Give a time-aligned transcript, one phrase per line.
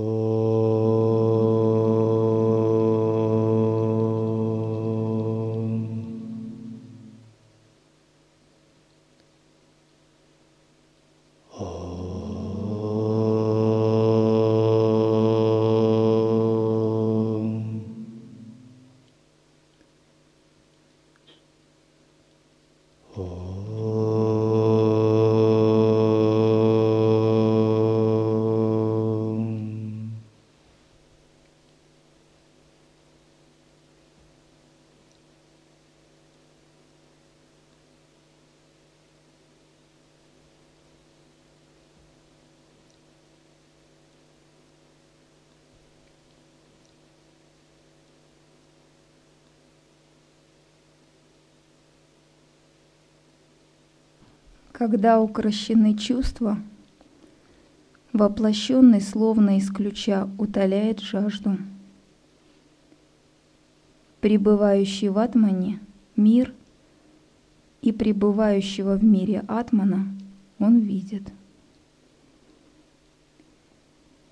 [0.00, 0.47] Oh.
[54.78, 56.56] Когда укращены чувства,
[58.12, 61.56] воплощенный словно из ключа утоляет жажду.
[64.20, 65.80] Пребывающий в атмане
[66.14, 66.54] мир
[67.82, 70.14] и пребывающего в мире атмана
[70.60, 71.24] он видит.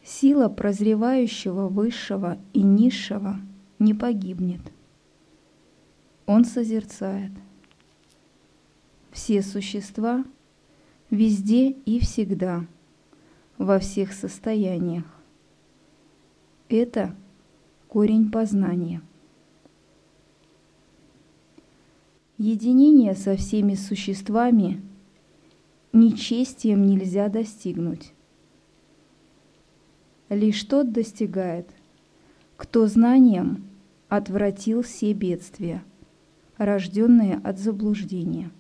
[0.05, 3.41] Сила прозревающего высшего и низшего
[3.80, 4.61] не погибнет.
[6.27, 7.33] Он созерцает.
[9.11, 10.24] Все существа—
[11.10, 12.66] везде и всегда,
[13.58, 15.04] во всех состояниях.
[16.68, 17.14] Это
[17.88, 19.02] корень познания.
[22.38, 24.82] Единение со всеми существами
[25.92, 28.12] нечестием нельзя достигнуть.
[30.28, 31.68] Лишь тот достигает,
[32.56, 33.64] кто знанием
[34.08, 35.82] отвратил все бедствия,
[36.58, 38.50] рожденные от заблуждения.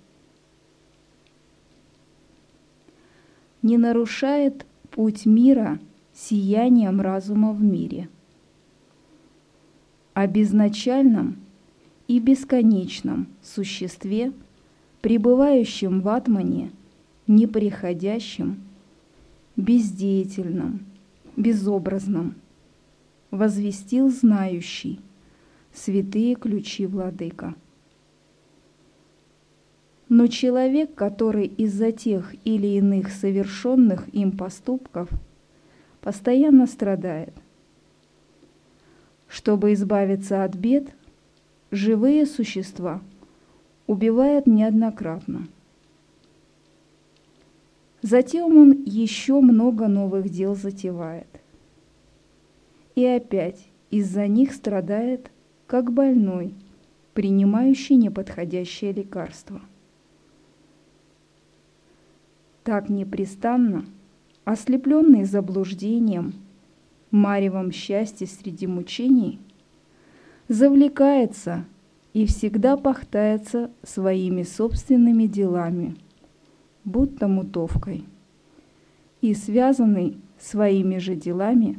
[3.66, 5.80] Не нарушает путь мира
[6.14, 8.08] сиянием разума в мире.
[10.14, 11.36] О безначальном
[12.06, 14.32] и бесконечном существе,
[15.02, 16.70] пребывающем в атмане,
[17.26, 18.60] неприходящем,
[19.56, 20.86] бездеятельном,
[21.36, 22.36] безобразном,
[23.32, 25.00] возвестил знающий
[25.74, 27.56] святые ключи владыка.
[30.08, 35.08] Но человек, который из-за тех или иных совершенных им поступков
[36.00, 37.34] постоянно страдает.
[39.26, 40.94] Чтобы избавиться от бед,
[41.72, 43.02] живые существа
[43.88, 45.48] убивают неоднократно.
[48.02, 51.26] Затем он еще много новых дел затевает.
[52.94, 55.32] И опять из-за них страдает,
[55.66, 56.54] как больной,
[57.14, 59.60] принимающий неподходящее лекарство–
[62.66, 63.84] так непрестанно,
[64.44, 66.34] ослепленный заблуждением,
[67.12, 69.38] маревом счастья среди мучений,
[70.48, 71.64] завлекается
[72.12, 75.94] и всегда пахтается своими собственными делами,
[76.84, 78.04] будто мутовкой.
[79.20, 81.78] И связанный своими же делами,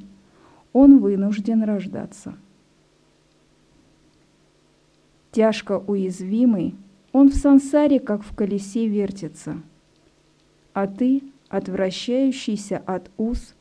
[0.72, 2.34] он вынужден рождаться.
[5.34, 6.76] Тяжко уязвимый,
[7.12, 9.62] он в сансаре, как в колесе, вертится–
[10.78, 13.56] а ты, отвращающийся от уз,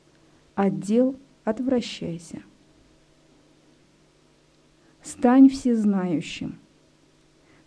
[0.55, 2.43] от дел отвращайся.
[5.01, 6.59] Стань всезнающим,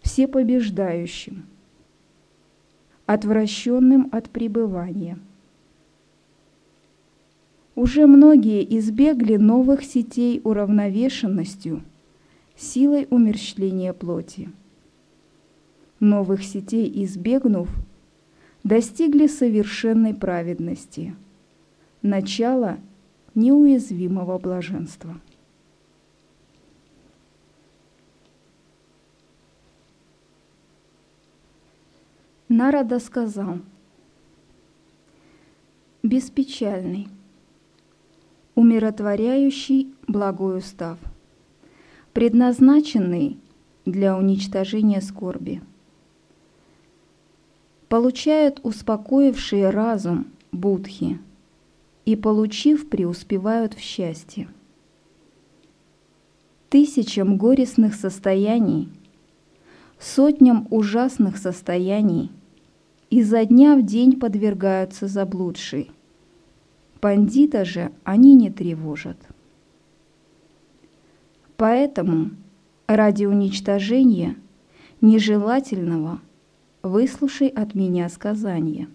[0.01, 1.47] всепобеждающим,
[3.07, 5.17] отвращенным от пребывания.
[7.73, 11.81] Уже многие избегли новых сетей уравновешенностью,
[12.55, 14.51] силой умерщвления плоти.
[15.99, 17.67] Новых сетей избегнув–
[18.63, 21.15] достигли совершенной праведности,
[22.01, 22.77] начала
[23.35, 25.19] неуязвимого блаженства.
[32.47, 33.59] Нарада сказал,
[36.01, 37.07] беспечальный,
[38.55, 40.97] умиротворяющий благой устав,
[42.11, 43.37] предназначенный
[43.85, 45.61] для уничтожения скорби–
[47.89, 51.19] получают успокоившие разум будхи
[52.05, 54.47] и, получив, преуспевают в счастье.
[56.69, 58.89] Тысячам горестных состояний,
[59.99, 62.31] сотням ужасных состояний
[63.09, 65.87] изо дня в день подвергаются заблудшие.
[66.99, 69.17] Пандита же они не тревожат.
[71.57, 72.31] Поэтому
[72.85, 74.35] ради уничтожения
[75.01, 76.21] нежелательного–
[76.81, 78.87] выслушай от меня сказание.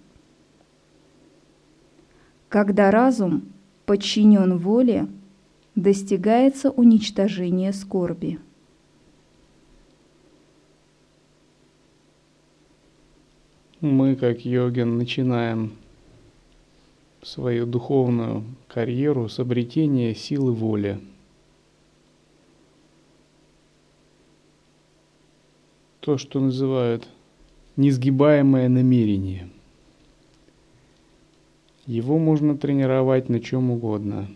[2.48, 3.52] Когда разум
[3.86, 5.08] подчинен воле,
[5.74, 8.38] достигается уничтожение скорби.
[13.80, 15.76] Мы, как йогин, начинаем
[17.22, 21.00] свою духовную карьеру с обретения силы воли.
[26.00, 27.08] То, что называют
[27.76, 29.48] несгибаемое намерение.
[31.86, 34.28] Его можно тренировать на чем угодно.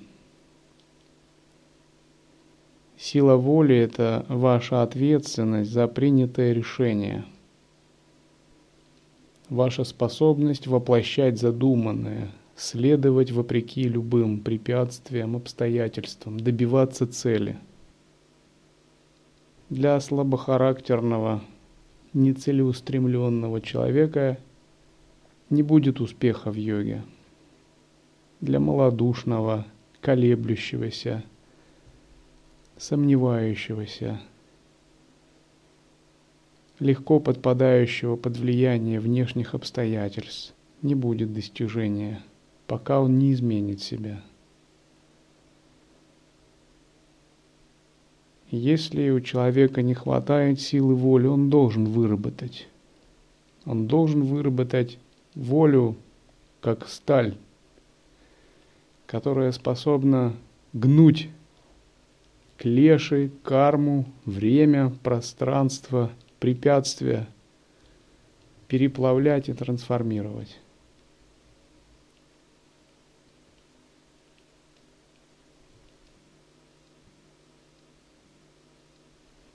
[2.99, 7.25] Сила воли– это ваша ответственность за принятое решение.
[9.49, 17.57] Ваша способность воплощать задуманное, следовать вопреки любым препятствиям, обстоятельствам, добиваться цели.
[19.71, 21.41] Для слабохарактерного,
[22.15, 24.39] нецелеустремленного человека
[25.51, 27.03] не будет успеха в йоге.
[28.41, 29.67] Для малодушного,
[30.01, 31.25] колеблющегося,
[32.77, 34.21] сомневающегося,
[36.79, 42.23] легко подпадающего под влияние внешних обстоятельств не будет достижения–
[42.69, 44.23] пока он не изменит себя.
[48.51, 52.67] Если у человека не хватает силы воли, он должен выработать.
[53.67, 54.99] Он должен выработать
[55.35, 55.97] волю,
[56.61, 57.37] как сталь,
[59.07, 60.35] которая способна
[60.73, 61.29] гнуть
[62.57, 66.11] клеши, карму, время, пространство,
[66.41, 67.29] препятствия,
[68.67, 70.59] переплавлять и трансформировать.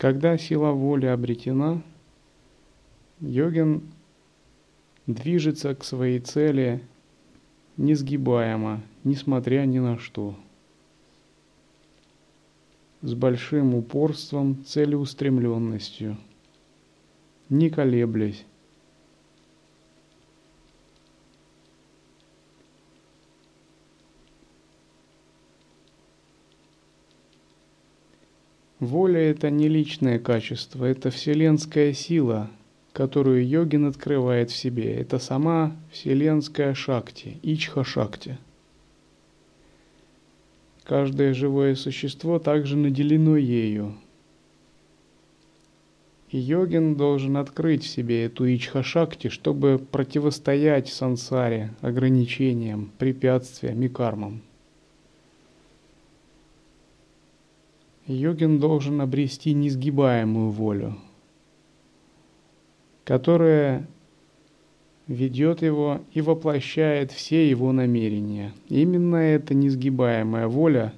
[0.03, 1.81] Когда сила воли обретена,
[3.21, 3.83] йогин
[5.07, 6.83] движется к своей цели
[7.77, 10.35] несгибаемо, несмотря ни на что.
[13.01, 16.17] С большим упорством, целеустремленностью,
[17.47, 18.45] не колеблясь,
[28.85, 32.49] Воля– это не личное качество, это вселенская сила,
[32.91, 34.95] которую йогин открывает в себе.
[34.95, 38.37] Это сама вселенская шакти, ичха шакти.
[40.83, 43.95] Каждое живое существо также наделено ею.
[46.29, 53.87] И йогин должен открыть в себе эту ичха шакти, чтобы противостоять сансаре, ограничениям, препятствиям и
[53.87, 54.41] кармам.
[58.07, 60.97] Йогин должен обрести несгибаемую волю,
[63.05, 63.87] которая
[65.07, 68.53] ведет его и воплощает все его намерения.
[68.69, 70.93] Именно эта несгибаемая воля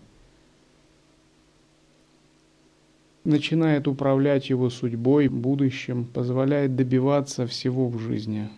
[3.23, 8.49] начинает управлять его судьбой, будущим, позволяет добиваться всего в жизни.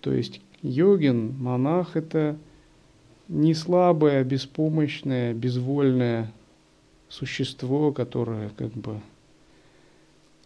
[0.00, 2.36] То есть йогин, монах– это–
[3.28, 6.32] не слабое, беспомощное, безвольное
[7.08, 9.00] существо, которое как бы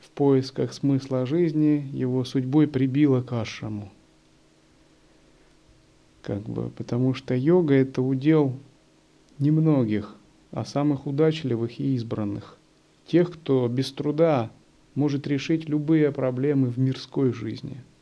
[0.00, 3.90] в поисках смысла жизни его судьбой прибило к ашраму.
[6.23, 8.56] Как бы, потому что йога это удел
[9.39, 10.17] немногих,
[10.51, 12.58] а самых удачливых и избранных.
[13.06, 14.51] Тех, кто без труда
[14.94, 17.82] может решить любые проблемы в мирской жизни–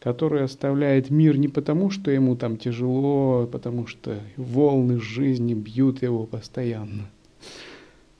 [0.00, 6.24] который оставляет мир не потому, что ему там тяжело, потому что волны жизни бьют его
[6.24, 7.10] постоянно,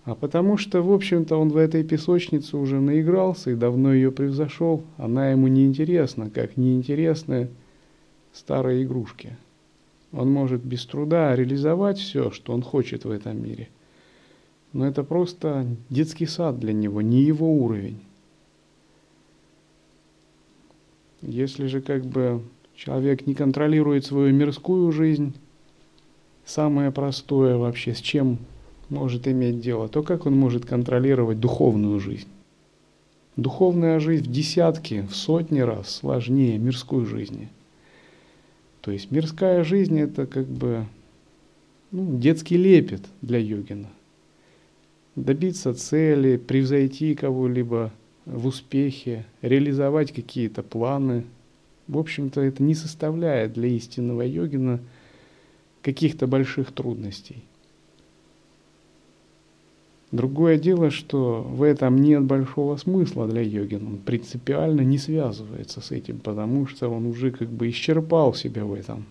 [0.05, 4.83] а потому что, в общем-то, он в этой песочнице уже наигрался и давно ее превзошел.
[4.97, 7.49] Она ему не интересна, как неинтересны
[8.33, 9.37] старые игрушки.
[10.13, 13.69] Он может без труда реализовать все, что он хочет в этом мире.
[14.73, 18.01] Но это просто детский сад для него, не его уровень.
[21.23, 22.43] Если же как бы
[22.75, 25.35] человек не контролирует свою мирскую жизнь,
[26.45, 28.39] самое простое вообще, с чем
[28.89, 32.29] может иметь дело, то как он может контролировать духовную жизнь?
[33.37, 37.49] Духовная жизнь в десятки, в сотни раз сложнее мирской жизни.
[38.81, 40.87] То есть мирская жизнь это как бы
[41.91, 43.89] ну, детский лепет для йогина.
[45.17, 47.93] Добиться цели, превзойти кого-либо,
[48.27, 51.25] в успехе, реализовать какие-то планы.
[51.89, 54.81] В общем-то, это не составляет для истинного йогина
[55.83, 57.43] каких-то больших трудностей.
[60.13, 63.91] Другое дело, что в этом нет большого смысла для йогина.
[63.91, 68.75] Он принципиально не связывается с этим, потому что он уже как бы исчерпал себя в
[68.75, 69.07] этом.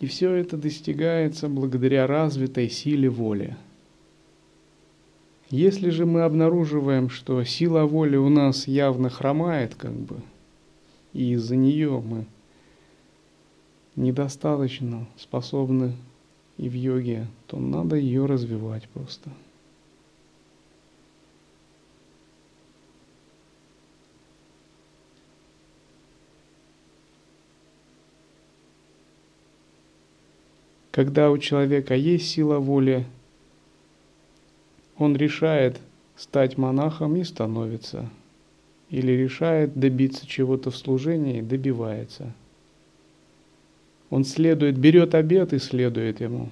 [0.00, 3.56] И все это достигается благодаря развитой силе воли.
[5.54, 10.16] Если же мы обнаруживаем, что сила воли у нас явно хромает, как бы,
[11.12, 12.26] и из-за нее мы
[13.94, 15.92] недостаточно способны
[16.56, 19.30] и в йоге, то надо ее развивать просто.
[30.90, 33.06] Когда у человека есть сила воли,
[34.98, 35.80] он решает
[36.16, 38.08] стать монахом и становится.
[38.90, 42.32] Или решает добиться чего-то в служении и добивается.
[44.10, 46.50] Он следует, берет обед и следует ему.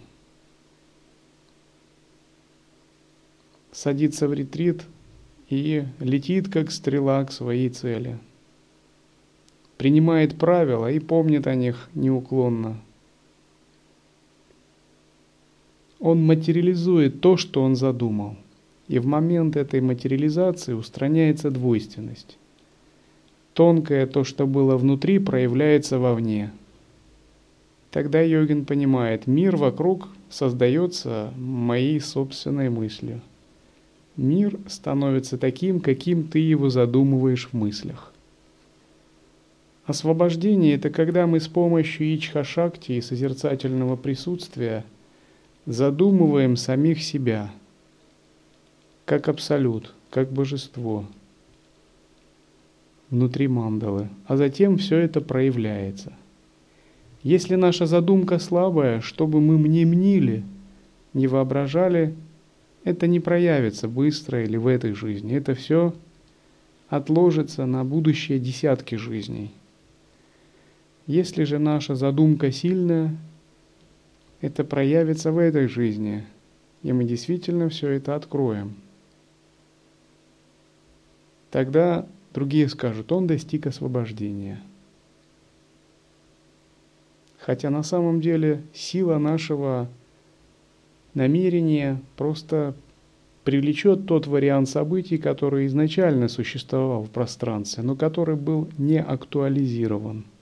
[3.70, 4.82] Садится в ретрит
[5.48, 8.18] и летит, как стрела, к своей цели.
[9.76, 12.80] Принимает правила и помнит о них неуклонно–
[16.02, 18.34] он материализует то, что он задумал.
[18.88, 22.36] И в момент этой материализации устраняется двойственность.
[23.54, 26.50] Тонкое то, что было внутри, проявляется вовне.
[27.92, 33.20] Тогда йогин понимает, мир вокруг создается моей собственной мыслью.
[34.16, 38.12] Мир становится таким, каким ты его задумываешь в мыслях.
[39.86, 44.84] Освобождение– это когда мы с помощью ичха-шакти и созерцательного присутствия–
[45.66, 47.50] задумываем самих себя
[49.04, 51.06] как абсолют, как божество
[53.10, 56.12] внутри мандалы, а затем все это проявляется.
[57.22, 60.42] Если наша задумка слабая, чтобы мы не мнили,
[61.12, 62.14] не воображали,
[62.84, 65.36] это не проявится быстро или в этой жизни.
[65.36, 65.94] Это все
[66.88, 69.52] отложится на будущее десятки жизней.
[71.06, 73.16] Если же наша задумка сильная,
[74.42, 76.24] это проявится в этой жизни,
[76.82, 78.74] и мы действительно все это откроем.
[81.50, 84.60] Тогда другие скажут, он достиг освобождения.
[87.38, 89.88] Хотя на самом деле сила нашего
[91.14, 92.74] намерения просто
[93.44, 100.24] привлечет тот вариант событий, который изначально существовал в пространстве, но который был не актуализирован–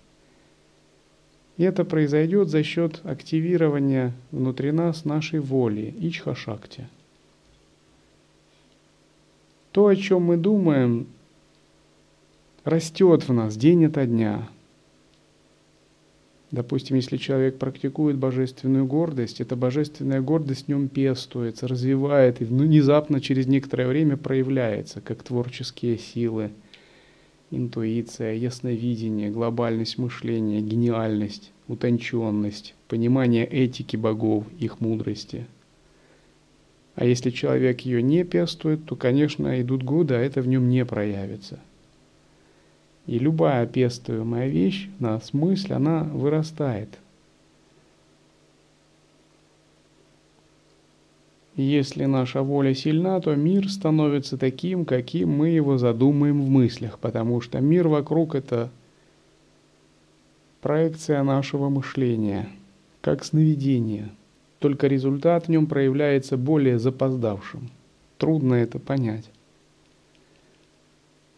[1.61, 6.89] и это произойдет за счет активирования внутри нас нашей воли, ичха-шакти.
[9.71, 11.07] То, о чем мы думаем,
[12.65, 14.49] растет в нас день ото дня.
[16.51, 23.21] Допустим, если человек практикует божественную гордость, эта божественная гордость в нем пестуется, развивает и внезапно
[23.21, 26.53] через некоторое время проявляется, как творческие силы–
[27.51, 35.47] интуиция, ясновидение, глобальность мышления, гениальность, утонченность, понимание этики богов, их мудрости.
[36.95, 40.85] А если человек ее не пестует, то, конечно, идут годы, а это в нем не
[40.85, 41.61] проявится.
[43.07, 46.89] И любая пестуемая вещь, нас мысль, она вырастает–
[51.57, 57.41] Если наша воля сильна, то мир становится таким, каким мы его задумаем в мыслях, потому
[57.41, 58.71] что мир вокруг это
[60.61, 62.49] проекция нашего мышления,
[63.01, 64.11] как сновидение.
[64.61, 67.71] Только результат в нем проявляется более запоздавшим.
[68.19, 69.29] Трудно это понять.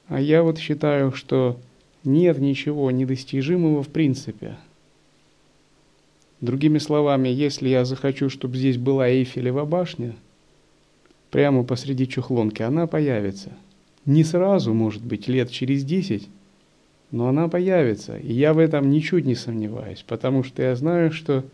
[0.09, 1.57] А я вот считаю, что
[2.05, 4.57] нет ничего недостижимого в принципе–
[6.43, 10.17] Другими словами, если я захочу, чтобы здесь была Эйфелева башня,
[11.31, 13.53] прямо посреди чухлонки, она появится.
[14.07, 16.29] Не сразу, может быть, лет через десять,
[17.13, 18.19] но она появится.
[18.19, 21.45] И я в этом ничуть не сомневаюсь, потому что я знаю, что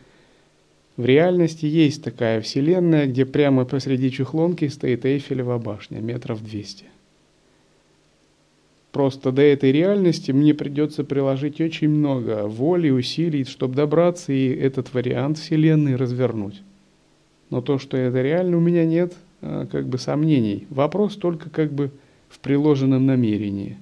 [0.96, 6.86] в реальности есть такая вселенная, где прямо посреди чухлонки стоит Эйфелева башня, метров двести.
[8.98, 14.92] Просто до этой реальности мне придется приложить очень много воли, усилий, чтобы добраться и этот
[14.92, 16.62] вариант Вселенной развернуть.
[17.48, 20.66] Но то, что это реально, у меня нет а, как бы сомнений.
[20.68, 21.92] Вопрос только как бы
[22.28, 23.76] в приложенном намерении.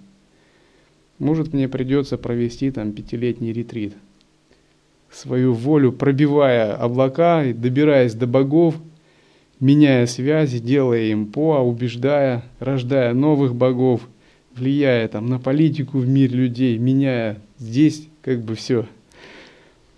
[1.19, 3.95] Может, мне придется провести там пятилетний ретрит.
[5.11, 8.75] Свою волю пробивая облака добираясь до богов,
[9.61, 14.03] меняя связи, делая им по, убеждая, рождая новых богов–
[14.57, 18.87] влияя там на политику в мире людей, меняя здесь как бы все.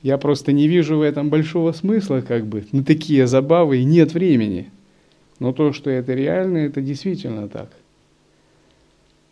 [0.02, 4.14] Я просто не вижу в этом большого смысла, как бы, на такие забавы и нет
[4.14, 4.70] времени.
[5.40, 7.70] Но то, что это реально, это действительно так.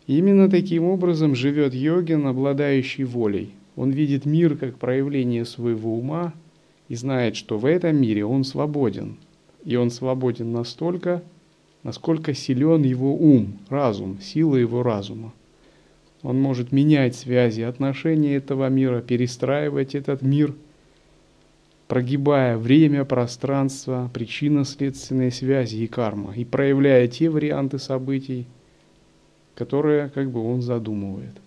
[0.07, 3.51] Именно таким образом живет йогин, обладающий волей.
[3.75, 6.33] Он видит мир как проявление своего ума
[6.87, 9.17] и знает, что в этом мире он свободен.
[9.65, 11.21] И он свободен настолько,
[11.87, 15.31] насколько силен его ум, разум, сила его разума.
[16.21, 20.53] Он может менять связи, отношения этого мира, перестраивать этот мир,
[21.87, 28.47] прогибая время, пространство, причинно-следственные связи и карма, и проявляя те варианты событий,
[29.55, 31.37] которые как бы он задумывает.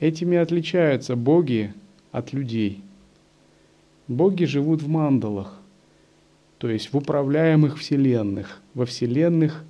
[0.00, 1.72] Этими отличаются боги
[2.10, 2.82] от людей.
[4.08, 5.61] Боги живут в мандалах,
[6.62, 9.64] то есть в управляемых вселенных, во вселенных,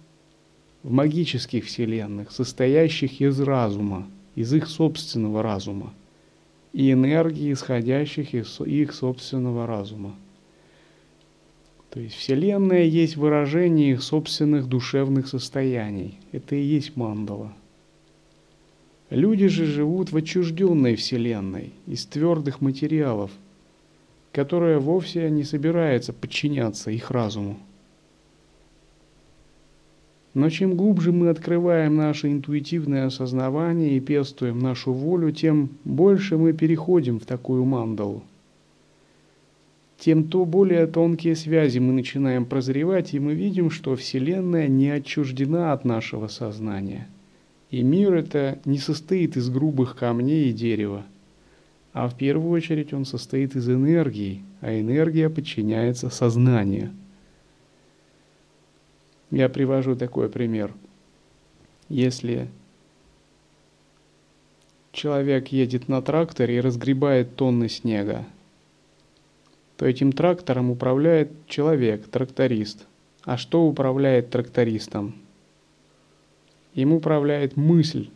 [0.82, 5.94] в магических вселенных, состоящих из разума, из их собственного разума
[6.74, 10.14] и энергии, исходящих из их собственного разума.
[11.88, 16.18] То есть Вселенная есть выражение их собственных душевных состояний.
[16.30, 17.54] Это и есть мандала.
[19.08, 23.30] Люди же живут в отчужденной Вселенной, из твердых материалов,
[24.32, 27.58] которая вовсе не собирается подчиняться их разуму.
[30.34, 36.54] Но чем глубже мы открываем наше интуитивное осознавание и пестуем нашу волю, тем больше мы
[36.54, 38.22] переходим в такую мандалу.
[39.98, 45.72] Тем то более тонкие связи мы начинаем прозревать, и мы видим, что Вселенная не отчуждена
[45.74, 47.08] от нашего сознания.
[47.70, 51.04] И мир это не состоит из грубых камней и дерева,
[51.92, 56.90] а в первую очередь он состоит из энергии, а энергия подчиняется сознанию–
[59.32, 60.74] я привожу такой пример.
[61.88, 62.50] Если
[64.92, 68.26] человек едет на тракторе и разгребает тонны снега,
[69.78, 72.86] то этим трактором управляет человек, тракторист.
[73.24, 75.14] А что управляет трактористом?
[76.74, 78.10] Им управляет мысль.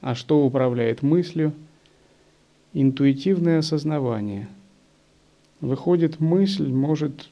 [0.00, 1.52] А что управляет мыслью?
[2.76, 4.48] Интуитивное осознавание.
[5.60, 7.30] Выходит, мысль может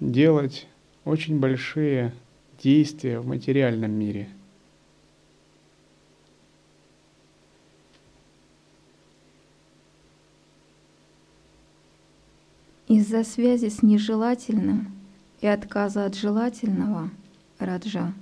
[0.00, 0.66] делать
[1.04, 2.12] очень большие
[2.60, 4.28] действия в материальном мире.
[12.88, 14.92] Из-за связи с нежелательным
[15.40, 17.10] и отказа от желательного,
[17.60, 18.12] Раджа,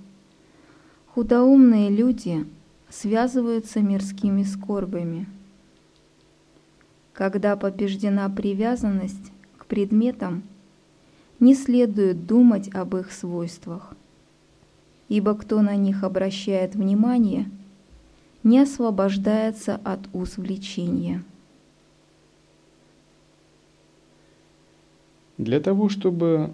[1.15, 2.47] худоумные люди
[2.91, 5.27] связываются мирскими скорбями.
[7.19, 10.45] Когда побеждена привязанность к предметам–
[11.41, 13.95] не следует думать об их свойствах,
[15.09, 17.51] ибо кто на них обращает внимание,
[18.45, 21.25] не освобождается от уз влечения.
[25.39, 26.51] Для того, чтобы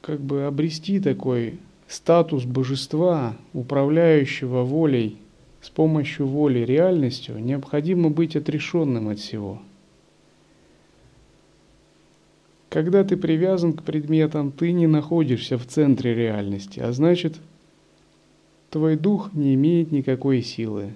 [0.00, 5.18] как бы обрести такой статус божества, управляющего волей
[5.60, 9.62] с помощью воли реальностью, необходимо быть отрешенным от всего–
[12.70, 17.34] Когда ты привязан к предметам, ты не находишься в центре реальности, а значит,
[18.70, 20.90] твой дух не имеет никакой силы.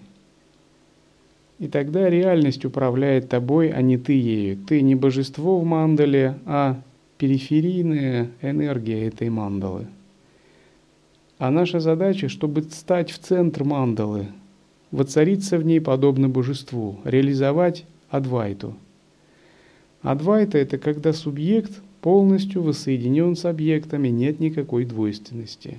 [1.58, 4.56] И тогда реальность управляет тобой, а не ты ею.
[4.56, 6.80] Ты не божество в мандале, а
[7.18, 9.88] периферийная энергия этой мандалы.
[11.38, 14.28] А наша задача, чтобы стать в центр мандалы,
[14.92, 18.76] воцариться в ней подобно божеству, реализовать адвайту–
[20.04, 25.78] Адвайта– это когда субъект полностью воссоединен с объектами, нет никакой двойственности.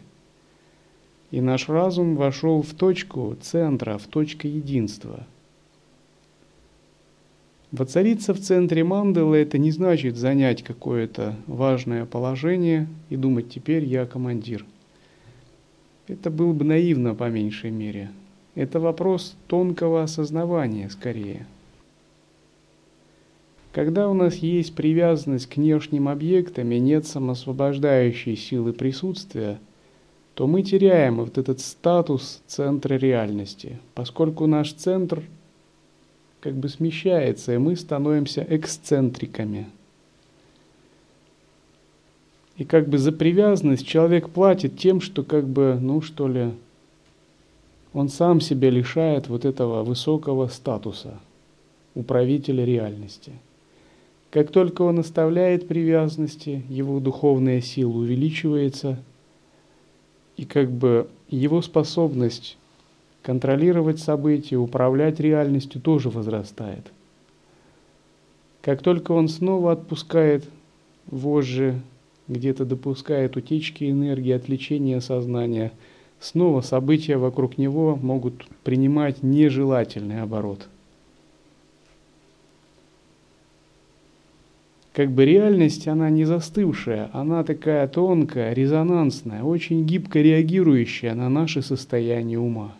[1.30, 5.28] И наш разум вошел в точку центра, в точку единства.
[7.72, 14.08] Воцариться в центре мандалы– это не значит занять какое-то важное положение и думать «теперь я
[14.08, 14.66] командир».
[16.08, 18.10] Это было бы наивно по меньшей мере.
[18.56, 21.46] Это вопрос тонкого осознавания скорее–
[23.76, 29.60] когда у нас есть привязанность к внешним объектам и нет самосвобождающей силы присутствия,
[30.34, 35.24] то мы теряем вот этот статус центра реальности, поскольку наш центр
[36.40, 39.68] как бы смещается, и мы становимся эксцентриками.
[42.56, 46.52] И как бы за привязанность человек платит тем, что как бы, ну что ли,
[47.92, 51.20] он сам себя лишает вот этого высокого статуса
[51.94, 53.34] управителя реальности–
[54.36, 59.00] как только он оставляет привязанности, его духовная сила увеличивается,
[60.36, 62.58] и как бы его способность
[63.22, 66.92] контролировать события, управлять реальностью тоже возрастает.
[68.62, 70.44] Как только он снова отпускает
[71.06, 71.80] вожжи,
[72.28, 75.72] где-то допускает утечки энергии, отвлечения сознания,
[76.20, 80.68] снова события вокруг него могут принимать нежелательный оборот–
[84.96, 91.62] как бы реальность, она не застывшая, она такая тонкая, резонансная, очень гибко реагирующая на наше
[91.62, 92.74] состояние ума.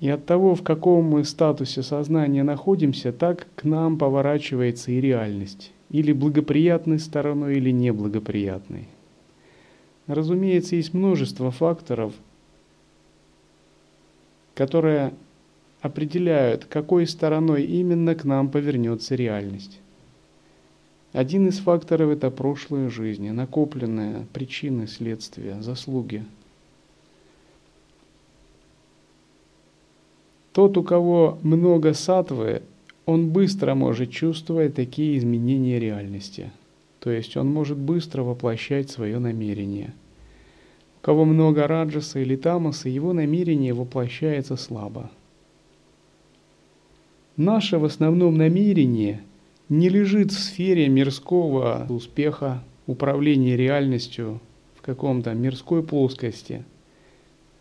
[0.00, 5.70] И от того, в каком мы статусе сознания находимся, так к нам поворачивается и реальность.
[5.90, 8.88] Или благоприятной стороной, или неблагоприятной.
[10.06, 12.14] Разумеется, есть множество факторов,
[14.54, 15.12] которые
[15.84, 19.80] определяют, какой стороной именно к нам повернется реальность.
[21.12, 26.24] Один из факторов– это прошлая жизнь, накопленные причины, следствия, заслуги–
[30.54, 32.62] Тот, у кого много сатвы,
[33.06, 36.52] он быстро может чувствовать такие изменения реальности.
[37.00, 39.92] То есть он может быстро воплощать свое намерение.
[41.00, 45.10] У кого много раджаса или тамаса, его намерение воплощается слабо.
[47.36, 49.22] Наше в основном намерение
[49.68, 54.40] не лежит в сфере мирского успеха, управления реальностью
[54.76, 56.64] в каком-то мирской плоскости–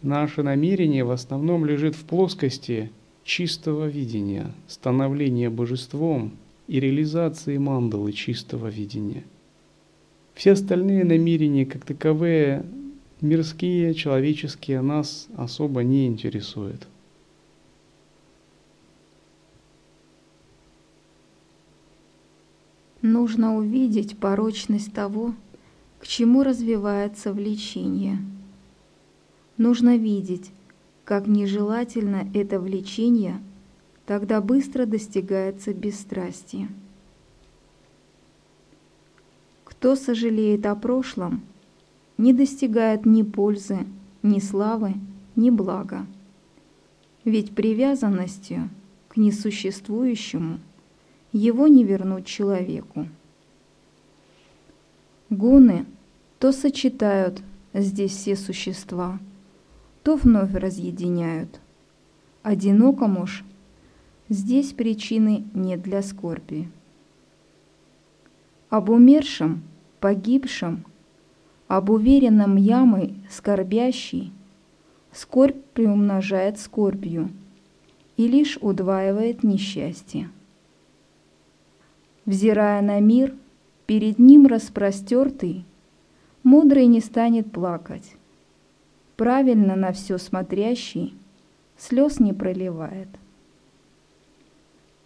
[0.03, 2.91] Наше намерение в основном лежит в плоскости
[3.23, 6.33] чистого видения, становления божеством
[6.67, 9.23] и реализации мандалы чистого видения.
[10.33, 12.65] Все остальные намерения, как таковые,
[13.21, 16.85] мирские, человеческие, нас особо не интересуют.
[23.03, 25.35] Нужно увидеть порочность того,
[25.99, 28.17] к чему развивается влечение–
[29.57, 30.51] Нужно видеть,
[31.05, 33.39] как нежелательно это влечение,
[34.07, 36.69] тогда быстро достигается бесстрастие.
[39.63, 41.41] Кто сожалеет о прошлом,
[42.17, 43.85] не достигает ни пользы,
[44.23, 44.95] ни славы,
[45.35, 46.07] ни блага.
[47.23, 48.69] Ведь привязанностью
[49.07, 50.59] к несуществующему
[51.33, 53.07] его не вернуть человеку.
[55.29, 55.85] Гуны
[56.39, 57.41] то сочетают
[57.73, 59.19] здесь все существа–
[60.03, 61.59] то вновь разъединяют.
[62.43, 63.43] Одинокому ж
[64.29, 66.69] здесь причины нет для скорби.
[68.69, 69.63] Об умершем,
[69.99, 70.85] погибшем,
[71.67, 74.33] об уверенном ямой скорбящий,
[75.13, 77.29] скорбь приумножает скорбью
[78.17, 80.29] и лишь удваивает несчастье.
[82.25, 83.35] Взирая на мир,
[83.85, 85.65] перед ним распростертый,
[86.43, 88.15] мудрый не станет плакать,
[89.17, 91.15] правильно на все смотрящий
[91.77, 93.09] слез не проливает.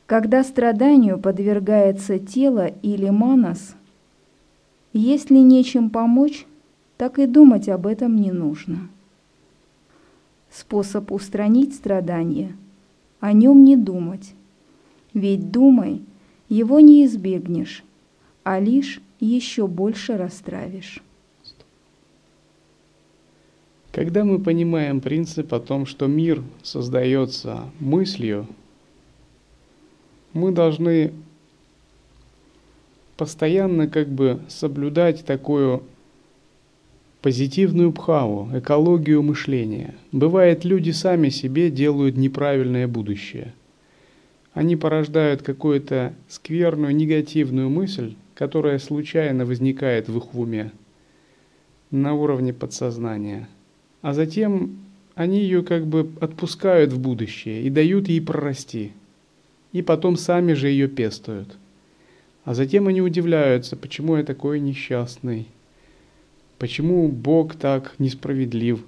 [0.06, 3.76] Когда страданию подвергается тело или манас,
[4.94, 6.46] если нечем помочь,
[6.98, 8.90] так и думать об этом не нужно.
[10.50, 12.56] Способ устранить страдание–
[13.20, 14.34] о нем не думать,
[15.14, 16.04] ведь думай,
[16.50, 17.84] его не избегнешь,
[18.44, 21.02] а лишь еще больше расстравишь.
[23.92, 28.48] Когда мы понимаем принцип о том, что мир создается мыслью,
[30.34, 31.14] мы должны
[33.18, 35.84] постоянно как бы соблюдать такую
[37.22, 39.96] позитивную пхаву, экологию мышления.
[40.12, 43.54] Бывает, люди сами себе делают неправильное будущее.
[44.58, 50.72] Они порождают какую-то скверную, негативную мысль, которая случайно возникает в их уме
[51.92, 53.48] на уровне подсознания–
[54.02, 54.78] а затем
[55.16, 58.94] они ее как бы отпускают в будущее и дают ей прорасти,
[59.74, 61.58] и потом сами же ее пестуют.
[62.46, 65.48] А затем они удивляются, почему я такой несчастный,
[66.60, 68.80] почему Бог так несправедлив,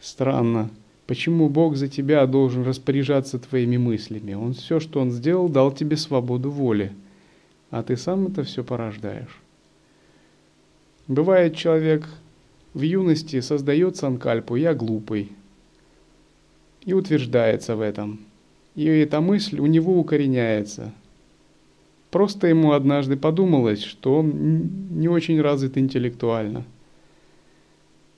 [0.00, 0.70] странно,
[1.12, 4.32] почему Бог за тебя должен распоряжаться твоими мыслями.
[4.32, 6.92] Он все, что Он сделал, дал тебе свободу воли,
[7.70, 9.38] а ты сам это все порождаешь.
[11.08, 12.08] Бывает, человек
[12.72, 15.32] в юности создает санкальпу «я глупый»
[16.86, 18.20] и утверждается в этом.
[18.74, 20.94] И эта мысль у него укореняется.
[22.10, 26.64] Просто ему однажды подумалось, что он не очень развит интеллектуально.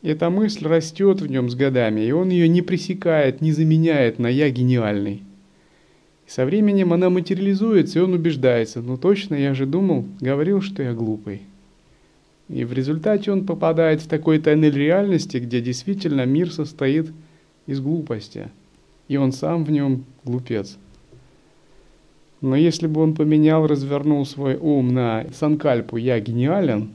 [0.05, 4.27] Эта мысль растет в нем с годами, и он ее не пресекает, не заменяет на
[4.27, 5.23] «я гениальный».
[6.27, 10.83] И со временем она материализуется, и он убеждается, ну точно, я же думал, говорил, что
[10.83, 11.41] я глупый.
[12.51, 17.11] И в результате он попадает в такой тоннель реальности, где действительно мир состоит
[17.67, 18.51] из глупости.
[19.09, 20.77] И он сам в нем глупец.
[22.43, 26.91] Но если бы он поменял, развернул свой ум на санкальпу «я гениален»,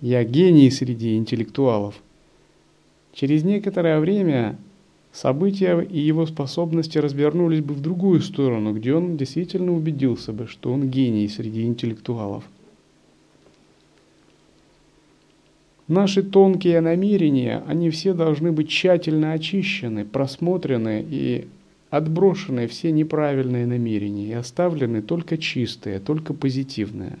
[0.00, 2.00] «я гений среди интеллектуалов»,
[3.12, 4.56] через некоторое время
[5.12, 10.72] события и его способности развернулись бы в другую сторону, где он действительно убедился бы, что
[10.72, 12.44] он гений среди интеллектуалов.
[15.88, 21.48] Наши тонкие намерения, они все должны быть тщательно очищены, просмотрены и
[21.90, 27.18] отброшены все неправильные намерения и оставлены только чистые, только позитивные.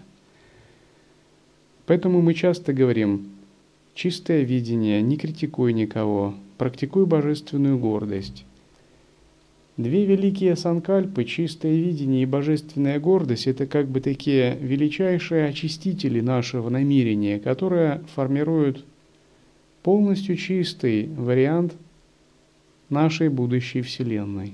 [1.90, 3.30] Поэтому мы часто говорим,
[3.94, 8.44] чистое видение, не критикуй никого, практикуй божественную гордость.
[9.76, 16.68] Две великие санкальпы, чистое видение и божественная гордость, это как бы такие величайшие очистители нашего
[16.68, 18.84] намерения, которые формируют
[19.82, 21.72] полностью чистый вариант
[22.88, 24.52] нашей будущей Вселенной.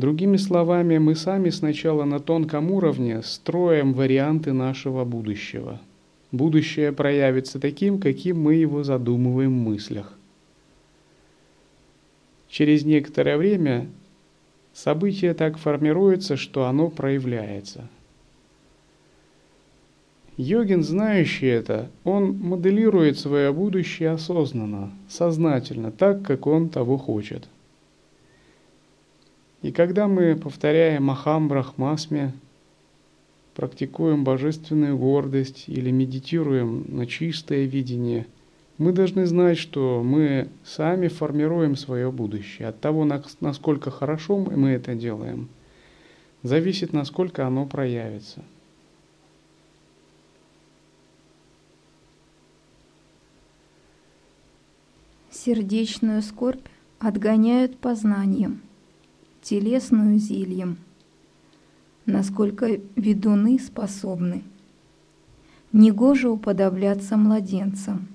[0.00, 5.80] Другими словами, мы сами сначала на тонком уровне строим варианты нашего будущего–
[6.32, 10.16] Будущее проявится таким, каким мы его задумываем в мыслях.
[12.48, 13.88] Через некоторое время
[14.72, 17.88] событие так формируется, что оно проявляется.
[20.36, 27.48] Йогин, знающий это, он моделирует свое будущее осознанно, сознательно, так, как он того хочет.
[29.62, 32.32] И когда мы повторяем Махам Брахмасме,
[33.54, 38.26] практикуем божественную гордость или медитируем на чистое видение,
[38.78, 42.68] мы должны знать, что мы сами формируем свое будущее.
[42.68, 43.04] От того,
[43.40, 45.50] насколько хорошо мы это делаем,
[46.42, 48.42] зависит, насколько оно проявится.
[55.30, 56.66] Сердечную скорбь
[56.98, 58.62] отгоняют познанием,
[59.42, 60.76] телесную зельем–
[62.10, 64.42] насколько ведуны способны.
[65.72, 68.08] Негоже уподобляться младенцам.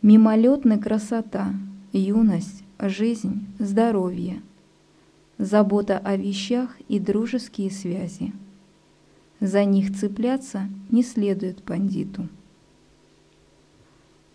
[0.00, 1.54] Мимолетная красота,
[1.92, 4.42] юность, жизнь, здоровье,
[5.38, 8.32] забота о вещах и дружеские связи.
[9.40, 12.28] За них цепляться не следует пандиту.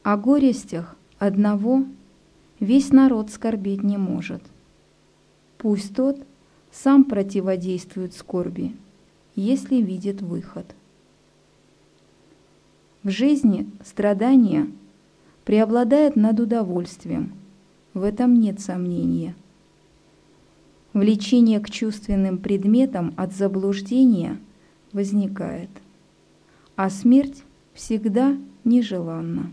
[0.03, 1.85] О горестях одного
[2.59, 4.41] весь народ скорбеть не может.
[5.57, 6.17] Пусть тот–
[6.71, 8.75] сам противодействует скорби,
[9.35, 10.65] если видит выход.
[13.03, 14.67] В жизни страдание
[15.45, 17.33] преобладает над удовольствием,
[17.93, 19.35] в этом нет сомнения.
[20.93, 24.37] Влечение к чувственным предметам от заблуждения
[24.93, 25.69] возникает,
[26.75, 27.43] а смерть
[27.73, 29.51] всегда нежеланна.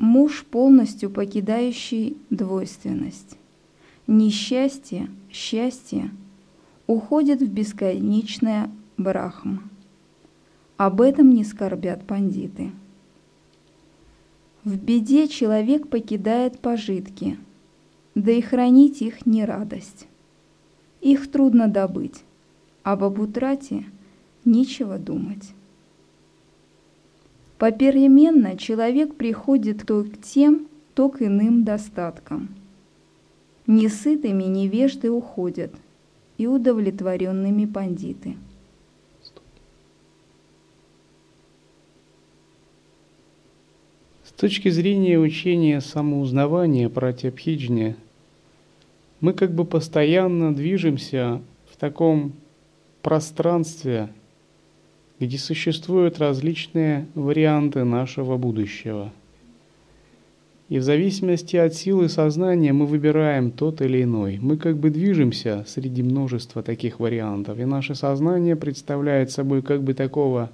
[0.00, 3.36] Муж, полностью покидающий двойственность
[4.06, 6.10] несчастье, счастье
[6.86, 9.62] уходит в бесконечное брахма.
[10.78, 12.72] Об этом не скорбят пандиты.
[14.64, 17.38] В беде человек покидает пожитки,
[18.14, 20.08] да и хранить их не радость.
[21.02, 22.24] Их трудно добыть,
[22.82, 23.84] об об утрате
[24.46, 25.52] нечего думать.
[27.60, 32.48] Попеременно человек приходит то к тем, то к иным достаткам–
[33.72, 35.72] Несытыми невежды уходят,
[36.38, 38.36] и удовлетворенными пандиты.
[44.24, 47.94] С точки зрения учения самоузнавания Пратьябхиджни,
[49.20, 52.32] мы как бы постоянно движемся в таком
[53.02, 54.08] пространстве,
[55.20, 59.12] где существуют различные варианты нашего будущего–
[60.70, 64.38] и в зависимости от силы сознания мы выбираем тот или иной.
[64.40, 67.58] Мы как бы движемся среди множества таких вариантов.
[67.58, 70.48] И наше сознание представляет собой как бы такого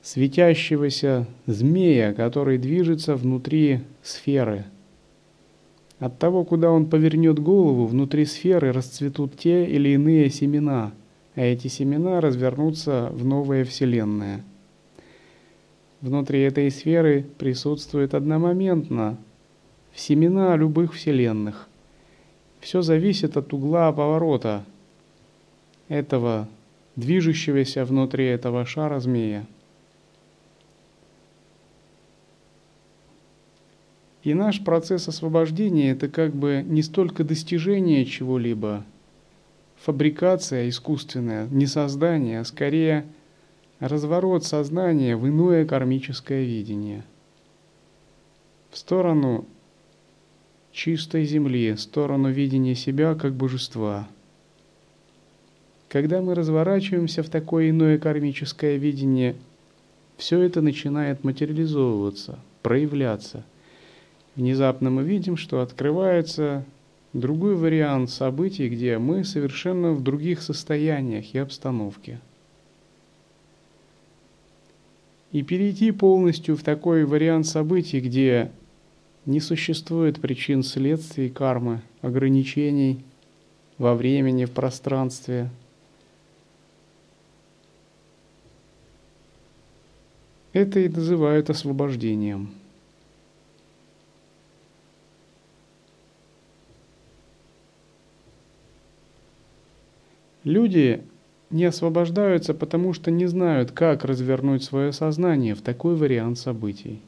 [0.00, 4.64] светящегося змея, который движется внутри сферы.
[5.98, 10.92] От того, куда он повернет голову, внутри сферы расцветут те или иные семена,
[11.34, 14.42] а эти семена развернутся в новое Вселенное–
[16.04, 19.16] Внутри этой сферы присутствует одномоментно
[19.94, 21.66] семена любых вселенных.
[22.60, 24.66] Все зависит от угла поворота
[25.88, 26.46] этого
[26.94, 29.46] движущегося внутри этого шара змея.
[34.24, 38.84] И наш процесс освобождения это как бы не столько достижение чего-либо,
[39.84, 43.04] фабрикация искусственная, не создание, а скорее–
[43.80, 47.04] разворот сознания в иное кармическое видение,
[48.70, 49.44] в сторону
[50.72, 54.08] чистой земли, в сторону видения себя как божества,
[55.88, 59.36] Когда мы разворачиваемся в такое иное кармическое видение,
[60.16, 63.44] все это начинает материализовываться, проявляться.
[64.34, 66.64] Внезапно мы видим, что открывается
[67.14, 72.20] другой вариант событий, где мы совершенно в других состояниях и обстановке.
[75.32, 78.52] И перейти полностью в такой вариант событий, где
[79.24, 83.02] не существует причин следствий кармы, ограничений
[83.78, 85.48] во времени, в пространстве–
[90.54, 92.54] Это и называют освобождением.
[100.44, 101.02] Люди
[101.50, 107.00] не освобождаются, потому что не знают, как развернуть свое сознание в такой вариант событий.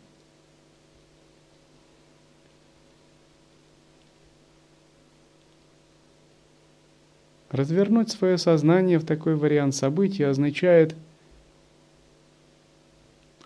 [7.51, 10.95] Развернуть свое сознание в такой вариант событий означает–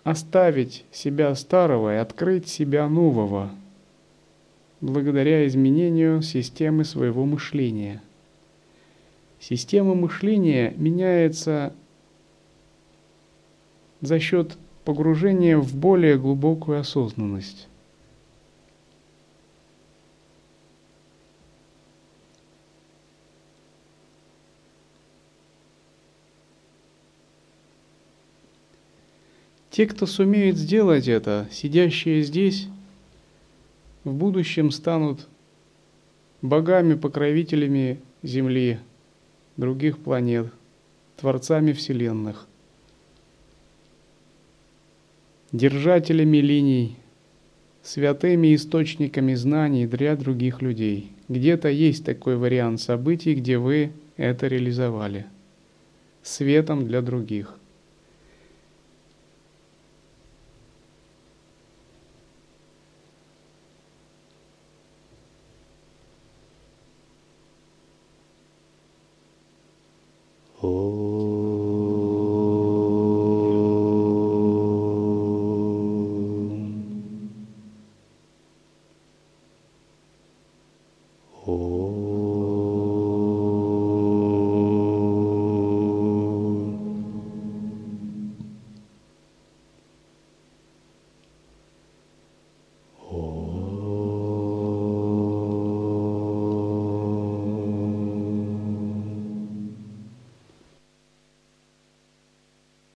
[0.03, 3.51] оставить себя старого и открыть себя нового,
[4.79, 8.01] благодаря изменению системы своего мышления.
[9.41, 11.73] Система мышления меняется
[13.99, 17.67] за счет погружения в более глубокую осознанность.
[29.71, 32.67] Те, кто сумеет сделать это, сидящие здесь,
[34.03, 35.27] в будущем станут
[36.43, 38.79] богами-покровителями Земли,
[39.61, 40.51] других планет,
[41.17, 42.47] творцами вселенных,
[45.51, 46.97] держателями линий,
[47.83, 51.11] святыми источниками знаний для других людей.
[51.29, 55.27] Где-то есть такой вариант событий, где вы это реализовали.
[56.23, 57.55] Светом для других.